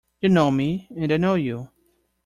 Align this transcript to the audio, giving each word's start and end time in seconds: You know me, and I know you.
You 0.19 0.29
know 0.29 0.49
me, 0.49 0.87
and 0.97 1.11
I 1.13 1.17
know 1.17 1.35
you. 1.35 1.69